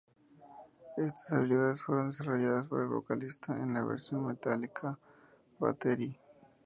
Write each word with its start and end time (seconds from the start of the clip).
Estas 0.97 1.31
habilidades 1.31 1.83
fueron 1.83 2.07
desarrolladas 2.09 2.65
por 2.65 2.81
el 2.81 2.87
vocalista 2.87 3.53
en 3.55 3.75
la 3.75 3.83
versión 3.83 4.21
de 4.23 4.29
Metallica, 4.33 4.97
"Battery". 5.59 6.17